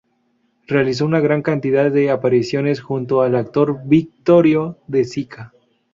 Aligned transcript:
Realizó 0.65 1.05
una 1.05 1.19
gran 1.19 1.43
cantidad 1.43 1.91
de 1.91 2.09
apariciones 2.09 2.81
junto 2.81 3.21
al 3.21 3.35
actor 3.35 3.81
Vittorio 3.85 4.79
De 4.87 5.05
Sica. 5.05 5.53